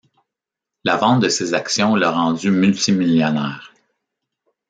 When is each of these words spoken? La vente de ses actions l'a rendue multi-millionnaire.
La 0.83 0.95
vente 0.97 1.19
de 1.21 1.29
ses 1.29 1.53
actions 1.53 1.93
l'a 1.93 2.09
rendue 2.09 2.49
multi-millionnaire. 2.49 3.71